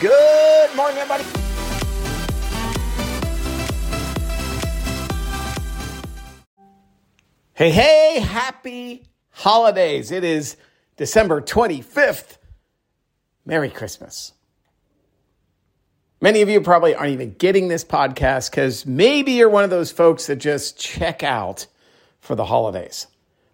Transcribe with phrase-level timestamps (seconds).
[0.00, 1.24] Good morning, everybody.
[7.52, 10.10] Hey, hey, happy holidays.
[10.10, 10.56] It is
[10.96, 12.38] December 25th.
[13.44, 14.32] Merry Christmas.
[16.22, 19.92] Many of you probably aren't even getting this podcast because maybe you're one of those
[19.92, 21.66] folks that just check out
[22.20, 23.06] for the holidays.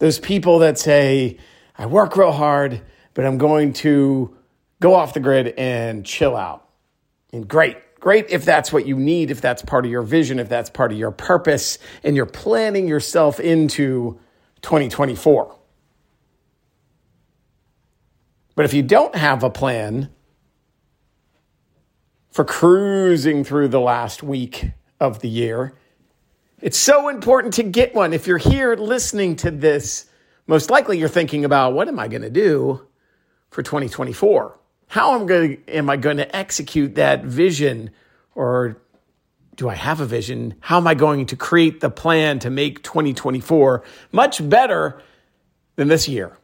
[0.00, 1.38] Those people that say,
[1.78, 2.82] I work real hard,
[3.14, 4.36] but I'm going to
[4.82, 6.68] go off the grid and chill out.
[7.32, 10.48] And great, great if that's what you need, if that's part of your vision, if
[10.48, 14.18] that's part of your purpose, and you're planning yourself into
[14.60, 15.56] 2024.
[18.54, 20.10] But if you don't have a plan
[22.30, 25.72] for cruising through the last week of the year,
[26.60, 28.12] it's so important to get one.
[28.12, 30.06] If you're here listening to this,
[30.46, 32.86] most likely you're thinking about what am I going to do
[33.50, 34.58] for 2024?
[34.92, 37.92] How am, going to, am I going to execute that vision?
[38.34, 38.76] Or
[39.56, 40.56] do I have a vision?
[40.60, 45.00] How am I going to create the plan to make 2024 much better
[45.76, 46.36] than this year?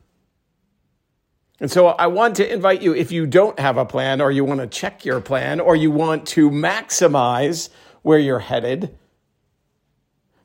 [1.61, 4.47] And so I want to invite you, if you don't have a plan or you
[4.47, 7.69] want to check your plan or you want to maximize
[8.01, 8.97] where you're headed,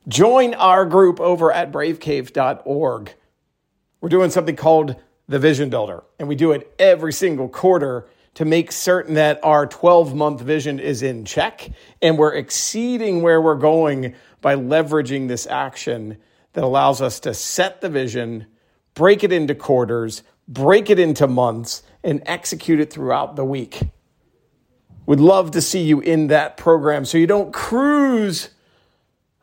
[0.10, 3.14] join our group over at bravecave.org.
[4.02, 4.98] We're doing something called
[5.34, 9.66] the Vision Builder, and we do it every single quarter to make certain that our
[9.66, 11.72] 12 month vision is in check
[12.04, 16.20] and we're exceeding where we're going by leveraging this action
[16.54, 18.46] that allows us to set the vision,
[18.94, 23.82] break it into quarters, break it into months, and execute it throughout the week.
[25.08, 28.52] We'd love to see you in that program so you don't cruise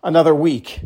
[0.05, 0.83] another week,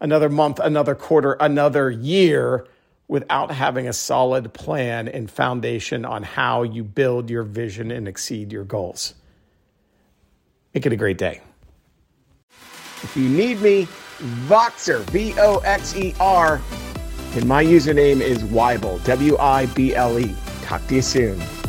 [0.00, 2.66] another month, another quarter, another year
[3.12, 8.50] without having a solid plan and foundation on how you build your vision and exceed
[8.50, 9.12] your goals.
[10.72, 11.42] Make it a great day.
[13.02, 13.86] If you need me,
[14.48, 16.58] Voxer, V O X E R,
[17.34, 20.34] and my username is Wible, W I B L E.
[20.62, 21.61] Talk to you soon.